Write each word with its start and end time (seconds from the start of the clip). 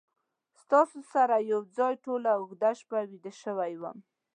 ستا 0.61 0.81
سره 1.13 1.35
یو 1.51 1.61
ځای 1.77 1.93
ټوله 2.03 2.29
اوږده 2.39 2.71
شپه 2.79 2.99
ویده 3.09 3.31
شوی 3.43 3.73
وم 3.81 3.97